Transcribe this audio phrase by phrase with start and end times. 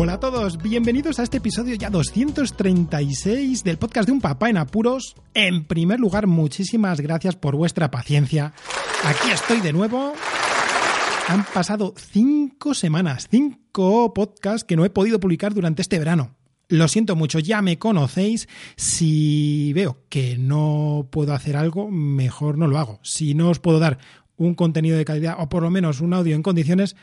[0.00, 4.56] Hola a todos, bienvenidos a este episodio ya 236 del podcast de un papá en
[4.56, 5.16] apuros.
[5.34, 8.52] En primer lugar, muchísimas gracias por vuestra paciencia.
[9.04, 10.12] Aquí estoy de nuevo.
[11.26, 16.36] Han pasado cinco semanas, cinco podcasts que no he podido publicar durante este verano.
[16.68, 18.48] Lo siento mucho, ya me conocéis.
[18.76, 23.00] Si veo que no puedo hacer algo, mejor no lo hago.
[23.02, 23.98] Si no os puedo dar
[24.36, 26.94] un contenido de calidad o por lo menos un audio en condiciones,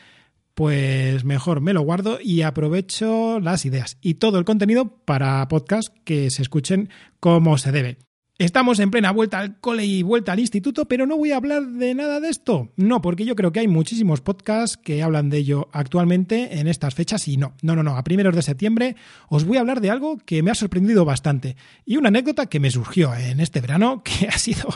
[0.56, 5.94] pues mejor me lo guardo y aprovecho las ideas y todo el contenido para podcast
[6.04, 6.88] que se escuchen
[7.20, 7.98] como se debe.
[8.38, 11.62] Estamos en plena vuelta al cole y vuelta al instituto, pero no voy a hablar
[11.62, 12.70] de nada de esto.
[12.76, 16.94] No, porque yo creo que hay muchísimos podcasts que hablan de ello actualmente en estas
[16.94, 17.96] fechas y no, no, no, no.
[17.96, 18.96] A primeros de septiembre
[19.28, 22.60] os voy a hablar de algo que me ha sorprendido bastante y una anécdota que
[22.60, 24.68] me surgió en este verano que ha sido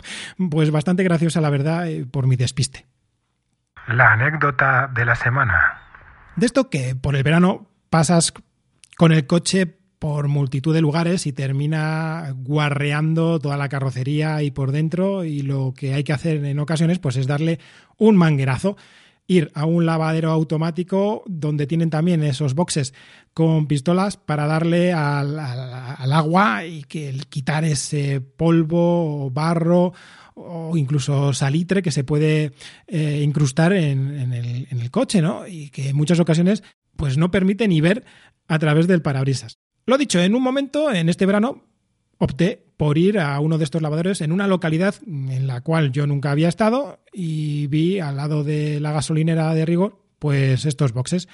[0.50, 2.86] pues bastante graciosa, la verdad, eh, por mi despiste.
[3.88, 5.79] La anécdota de la semana.
[6.36, 8.32] De esto que por el verano pasas
[8.96, 9.66] con el coche
[10.00, 15.74] por multitud de lugares y termina guarreando toda la carrocería y por dentro y lo
[15.76, 17.58] que hay que hacer en ocasiones pues es darle
[17.98, 18.78] un manguerazo
[19.30, 22.92] ir a un lavadero automático donde tienen también esos boxes
[23.32, 29.92] con pistolas para darle al, agua y que quitar ese polvo, barro
[30.34, 32.54] o incluso salitre que se puede
[32.88, 35.46] eh, incrustar el, en, el, coche, ¿no?
[35.46, 36.64] Y que en muchas ocasiones
[36.96, 38.04] pues no permite ni ver
[38.48, 39.58] a través del parabrisas.
[39.86, 41.69] Lo dicho, en un momento, en este verano,
[42.20, 46.06] opté por ir a uno de estos lavaderos en una localidad en la cual yo
[46.06, 51.28] nunca había estado y vi al lado de la gasolinera de rigor, pues estos boxes.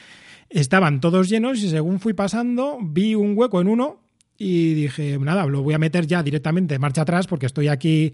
[0.49, 4.01] Estaban todos llenos y según fui pasando vi un hueco en uno
[4.39, 8.13] y dije, nada, lo voy a meter ya directamente marcha atrás porque estoy aquí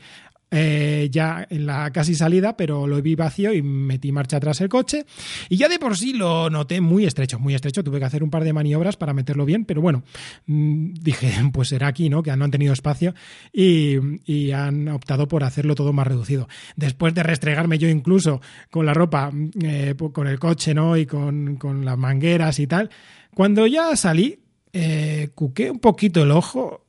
[0.55, 4.69] eh, ya en la casi salida, pero lo vi vacío y metí marcha atrás el
[4.69, 5.07] coche.
[5.49, 7.83] Y ya de por sí lo noté muy estrecho, muy estrecho.
[7.83, 10.03] Tuve que hacer un par de maniobras para meterlo bien, pero bueno,
[10.45, 12.23] mmm, dije, pues será aquí, ¿no?
[12.23, 13.15] Que no han tenido espacio
[13.51, 16.47] y, han optado por hacerlo todo más reducido.
[16.77, 19.33] Después de restregarme yo incluso con la ropa,
[19.63, 20.99] eh, con el coche, ¿no?
[20.99, 22.91] Y con, con las mangueras y tal.
[23.35, 24.41] Cuando ya salí,
[24.75, 26.82] eh, cuqué un poquito el ojo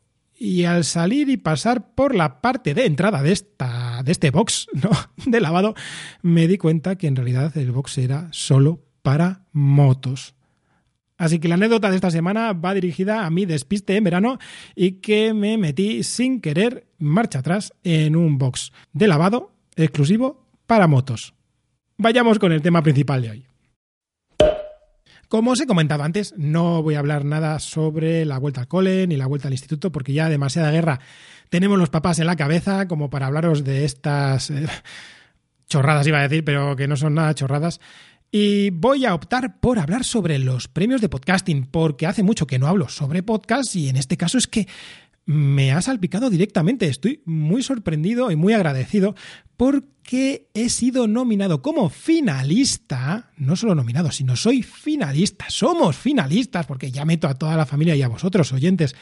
[0.44, 4.68] y al salir y pasar por la parte de entrada de, esta, de este box
[4.74, 4.90] ¿no?
[5.26, 5.74] de lavado,
[6.22, 10.36] me di cuenta que en realidad el box era solo para motos.
[11.18, 14.38] Así que la anécdota de esta semana va dirigida a mi despiste en verano
[14.76, 20.88] y que me metí sin querer marcha atrás en un box de lavado exclusivo para
[20.88, 21.36] motos.
[21.98, 23.53] Vayamos con el tema principal de hoy.
[25.34, 29.08] Como os he comentado antes, no voy a hablar nada sobre la vuelta al cole
[29.08, 31.00] ni la vuelta al instituto porque ya demasiada guerra
[31.50, 34.68] tenemos los papás en la cabeza como para hablaros de estas eh,
[35.68, 37.82] chorradas, iba a decir, pero que no son nada chorradas.
[38.30, 42.60] Y voy a optar por hablar sobre los premios de podcasting porque hace mucho que
[42.60, 44.68] no hablo sobre podcast y en este caso es que
[45.26, 46.88] me ha salpicado directamente.
[46.88, 49.16] Estoy muy sorprendido y muy agradecido
[49.58, 56.92] porque he sido nominado como finalista, no solo nominado, sino soy finalista, somos finalistas, porque
[56.92, 58.96] ya meto a toda la familia y a vosotros, oyentes,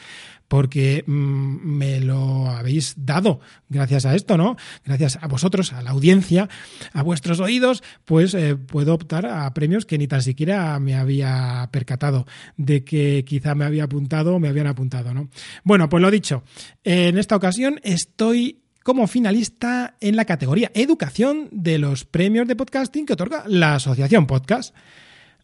[0.52, 3.40] porque mmm, me lo habéis dado
[3.70, 4.56] gracias a esto, ¿no?
[4.84, 6.50] Gracias a vosotros, a la audiencia,
[6.92, 11.70] a vuestros oídos, pues eh, puedo optar a premios que ni tan siquiera me había
[11.72, 12.26] percatado
[12.58, 15.30] de que quizá me había apuntado o me habían apuntado, ¿no?
[15.64, 16.42] Bueno, pues lo dicho,
[16.84, 23.06] en esta ocasión estoy como finalista en la categoría Educación de los premios de podcasting
[23.06, 24.74] que otorga la Asociación Podcast.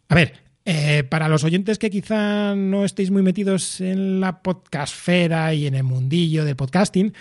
[0.07, 5.51] A ver, eh, para los oyentes que quizá no estéis muy metidos en la podcastfera
[5.55, 7.11] y en el mundillo del podcasting,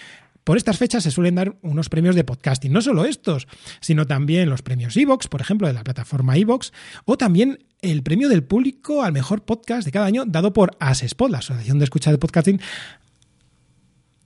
[0.44, 3.48] por estas fechas se suelen dar unos premios de podcasting, no solo estos,
[3.80, 6.74] sino también los premios Evox, por ejemplo, de la plataforma Evox,
[7.06, 11.30] o también el premio del público al mejor podcast de cada año dado por ASESPOD,
[11.30, 12.60] la Asociación de Escucha de Podcasting,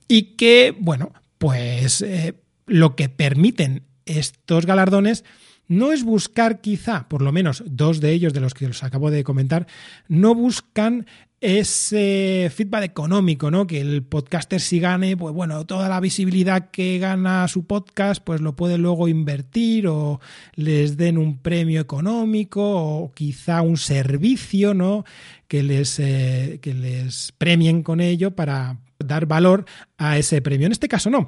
[0.09, 2.35] y que, bueno, pues eh,
[2.65, 5.23] lo que permiten estos galardones
[5.67, 9.11] no es buscar quizá, por lo menos dos de ellos de los que os acabo
[9.11, 9.67] de comentar,
[10.07, 11.05] no buscan
[11.43, 13.67] ese feedback económico, ¿no?
[13.67, 18.39] Que el podcaster si gane, pues bueno, toda la visibilidad que gana su podcast, pues
[18.39, 20.21] lo puede luego invertir o
[20.55, 25.03] les den un premio económico o quizá un servicio, ¿no?
[25.49, 29.65] Que les, eh, que les premien con ello para dar valor
[29.97, 30.65] a ese premio.
[30.65, 31.27] En este caso no.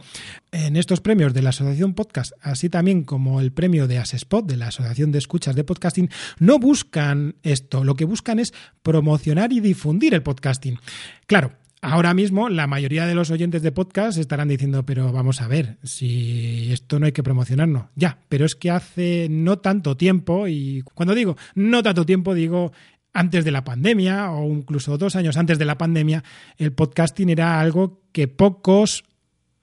[0.51, 4.57] En estos premios de la Asociación Podcast, así también como el premio de Asespot, de
[4.57, 7.83] la Asociación de Escuchas de Podcasting, no buscan esto.
[7.83, 10.80] Lo que buscan es promocionar y difundir el podcasting.
[11.27, 11.51] Claro,
[11.88, 15.77] Ahora mismo la mayoría de los oyentes de podcast estarán diciendo, pero vamos a ver,
[15.83, 17.92] si esto no hay que promocionarlo.
[17.94, 22.72] Ya, pero es que hace no tanto tiempo, y cuando digo no tanto tiempo, digo
[23.15, 26.23] antes de la pandemia o incluso dos años antes de la pandemia,
[26.57, 29.03] el podcasting era algo que pocos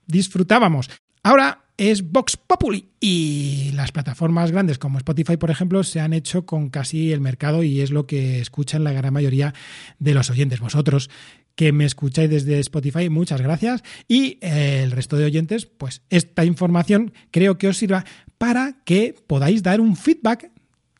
[0.06, 0.90] disfrutábamos.
[1.22, 6.46] Ahora es Vox Populi y las plataformas grandes como Spotify, por ejemplo, se han hecho
[6.46, 9.54] con casi el mercado y es lo que escuchan la gran mayoría
[9.98, 10.60] de los oyentes.
[10.60, 11.10] Vosotros
[11.54, 13.82] que me escucháis desde Spotify, muchas gracias.
[14.08, 18.04] Y eh, el resto de oyentes, pues esta información creo que os sirva
[18.38, 20.50] para que podáis dar un feedback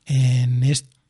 [0.04, 0.62] en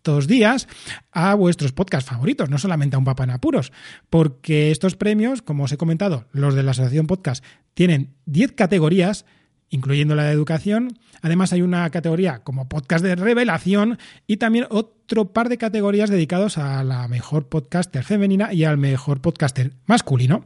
[0.03, 0.67] estos días
[1.13, 3.71] a vuestros podcasts favoritos, no solamente a un papá en apuros,
[4.11, 7.45] porque estos premios, como os he comentado, los de la Asociación Podcast,
[7.75, 9.25] tienen 10 categorías
[9.69, 10.99] incluyendo la de educación.
[11.23, 13.97] Además hay una categoría como podcast de revelación
[14.27, 19.21] y también otro par de categorías dedicados a la mejor podcaster femenina y al mejor
[19.23, 20.45] podcaster masculino.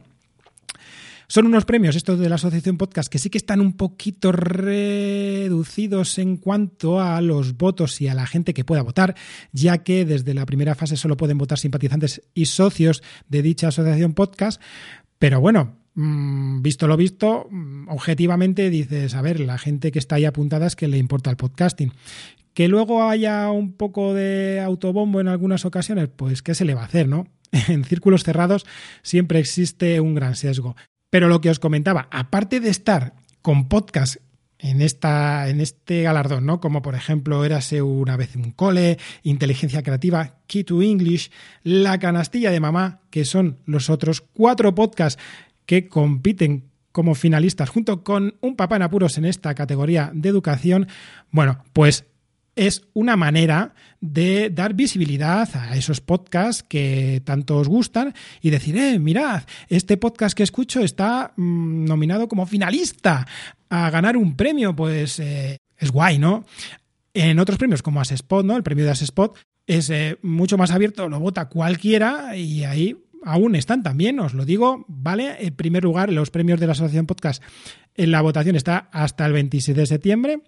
[1.29, 6.17] Son unos premios estos de la Asociación Podcast que sí que están un poquito reducidos
[6.19, 9.15] en cuanto a los votos y a la gente que pueda votar,
[9.51, 14.13] ya que desde la primera fase solo pueden votar simpatizantes y socios de dicha Asociación
[14.13, 14.61] Podcast.
[15.19, 20.17] Pero bueno, Mm, visto lo visto, mm, objetivamente dices, a ver, la gente que está
[20.17, 21.91] ahí apuntada es que le importa el podcasting.
[22.53, 26.81] Que luego haya un poco de autobombo en algunas ocasiones, pues ¿qué se le va
[26.83, 27.27] a hacer, no?
[27.67, 28.67] En círculos cerrados
[29.01, 30.75] siempre existe un gran sesgo.
[31.09, 34.17] Pero lo que os comentaba, aparte de estar con podcast
[34.59, 36.59] en, esta, en este galardón, ¿no?
[36.59, 41.31] Como por ejemplo Érase una vez un cole, Inteligencia Creativa, Key to English,
[41.63, 45.21] La Canastilla de Mamá, que son los otros cuatro podcasts
[45.65, 50.87] que compiten como finalistas junto con un papá en apuros en esta categoría de educación,
[51.29, 52.05] bueno, pues
[52.57, 58.77] es una manera de dar visibilidad a esos podcasts que tanto os gustan y decir,
[58.77, 63.25] eh, mirad, este podcast que escucho está mm, nominado como finalista
[63.69, 66.45] a ganar un premio, pues eh, es guay, ¿no?
[67.13, 68.57] En otros premios como Asespot, ¿no?
[68.57, 72.95] El premio de Asespot es eh, mucho más abierto, lo vota cualquiera y ahí
[73.27, 75.35] aún están también, os lo digo, ¿vale?
[75.39, 77.43] En primer lugar, los premios de la Asociación Podcast
[77.95, 80.41] en la votación está hasta el 26 de septiembre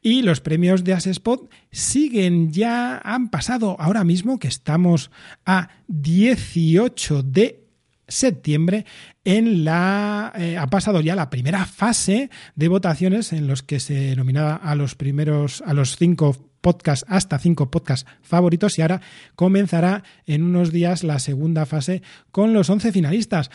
[0.00, 5.10] y los premios de Asespot siguen ya, han pasado ahora mismo que estamos
[5.44, 7.66] a 18 de
[8.06, 8.84] septiembre
[9.24, 14.16] en la eh, ha pasado ya la primera fase de votaciones en los que se
[14.16, 19.00] nominaba a los primeros a los cinco podcast, hasta cinco podcasts favoritos y ahora
[19.34, 23.50] comenzará en unos días la segunda fase con los 11 finalistas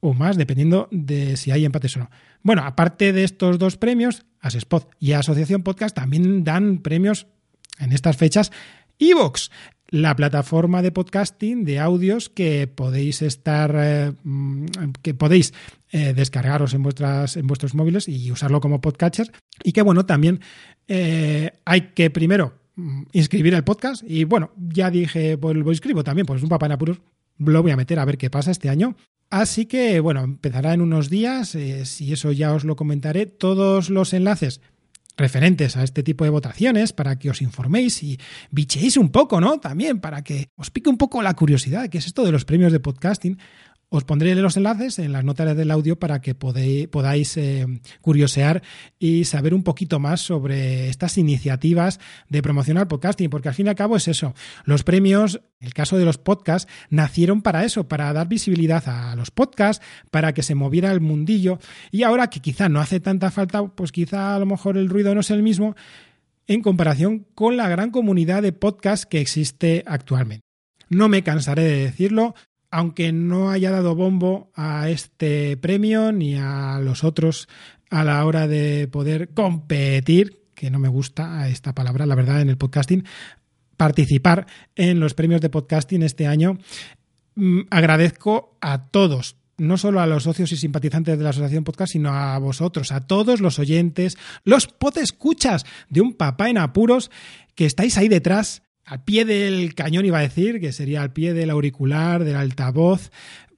[0.00, 2.10] o más, dependiendo de si hay empates o no.
[2.42, 7.26] Bueno, aparte de estos dos premios, Asespot y Asociación Podcast también dan premios
[7.78, 8.50] en estas fechas
[8.98, 9.50] Evox,
[9.90, 14.66] la plataforma de podcasting de audios que podéis estar eh, mm,
[15.02, 15.52] que podéis
[15.90, 19.32] eh, descargaros en vuestras en vuestros móviles y usarlo como podcatcher
[19.64, 20.40] y que bueno también
[20.86, 26.04] eh, hay que primero mm, inscribir el podcast y bueno ya dije pues lo inscribo
[26.04, 27.00] también pues un papá en apuros
[27.38, 28.96] lo voy a meter a ver qué pasa este año
[29.32, 33.26] Así que, bueno, empezará en unos días, si eso ya os lo comentaré.
[33.26, 34.60] Todos los enlaces
[35.16, 38.18] referentes a este tipo de votaciones para que os informéis y
[38.50, 39.58] bichéis un poco, ¿no?
[39.60, 42.72] También para que os pique un poco la curiosidad, que es esto de los premios
[42.72, 43.38] de podcasting.
[43.92, 47.66] Os pondré los enlaces en las notas del audio para que podáis eh,
[48.00, 48.62] curiosear
[49.00, 53.70] y saber un poquito más sobre estas iniciativas de promocionar podcasting, porque al fin y
[53.70, 54.32] al cabo es eso.
[54.64, 59.32] Los premios, el caso de los podcasts, nacieron para eso, para dar visibilidad a los
[59.32, 61.58] podcasts, para que se moviera el mundillo.
[61.90, 65.16] Y ahora que quizá no hace tanta falta, pues quizá a lo mejor el ruido
[65.16, 65.74] no es el mismo
[66.46, 70.44] en comparación con la gran comunidad de podcasts que existe actualmente.
[70.88, 72.34] No me cansaré de decirlo,
[72.70, 77.48] aunque no haya dado bombo a este premio ni a los otros
[77.90, 82.48] a la hora de poder competir, que no me gusta esta palabra, la verdad, en
[82.48, 83.04] el podcasting,
[83.76, 84.46] participar
[84.76, 86.58] en los premios de podcasting este año.
[87.34, 91.92] Mm, agradezco a todos, no solo a los socios y simpatizantes de la Asociación Podcast,
[91.92, 97.10] sino a vosotros, a todos los oyentes, los podescuchas de un papá en apuros
[97.56, 101.32] que estáis ahí detrás al pie del cañón, iba a decir, que sería al pie
[101.32, 103.12] del auricular, del altavoz,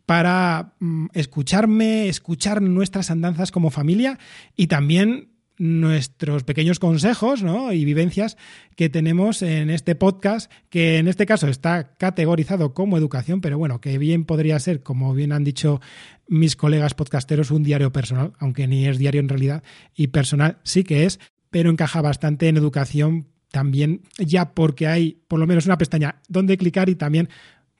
[0.04, 4.18] para mm, escucharme, escuchar nuestras andanzas como familia
[4.56, 7.72] y también nuestros pequeños consejos ¿no?
[7.72, 8.36] y vivencias
[8.76, 13.80] que tenemos en este podcast, que en este caso está categorizado como educación, pero bueno,
[13.80, 15.80] que bien podría ser, como bien han dicho
[16.28, 19.62] mis colegas podcasteros, un diario personal, aunque ni es diario en realidad,
[19.94, 25.38] y personal sí que es, pero encaja bastante en educación también, ya porque hay por
[25.38, 27.28] lo menos una pestaña donde clicar y también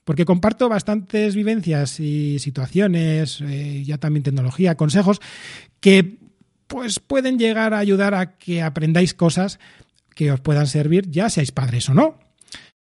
[0.05, 5.21] porque comparto bastantes vivencias y situaciones, eh, ya también tecnología, consejos,
[5.81, 6.19] que
[6.67, 9.59] pues pueden llegar a ayudar a que aprendáis cosas
[10.15, 12.19] que os puedan servir, ya seáis padres o no.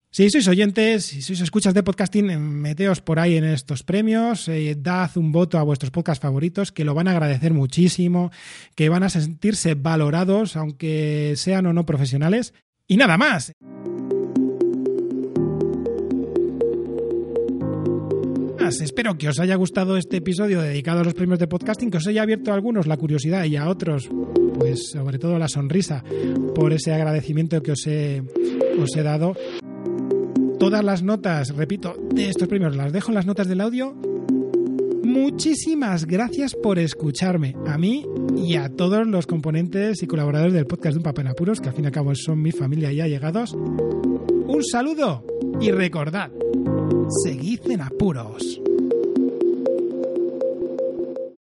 [0.09, 4.73] Si sois oyentes, si sois escuchas de podcasting, meteos por ahí en estos premios, eh,
[4.75, 8.31] dad un voto a vuestros podcasts favoritos, que lo van a agradecer muchísimo,
[8.73, 12.55] que van a sentirse valorados, aunque sean o no profesionales.
[12.87, 13.53] Y nada más.
[18.81, 22.07] espero que os haya gustado este episodio dedicado a los premios de podcasting, que os
[22.07, 24.09] haya abierto a algunos la curiosidad y a otros,
[24.55, 26.03] pues sobre todo la sonrisa
[26.53, 28.21] por ese agradecimiento que os he,
[28.77, 29.35] os he dado.
[30.59, 33.95] Todas las notas, repito, de estos premios las dejo en las notas del audio.
[35.03, 38.03] Muchísimas gracias por escucharme, a mí
[38.37, 41.75] y a todos los componentes y colaboradores del podcast de Un Papel Apuros, que al
[41.75, 43.53] fin y al cabo son mi familia ya llegados.
[43.53, 45.23] Un saludo
[45.59, 46.31] y recordad,
[47.23, 48.61] seguid en apuros.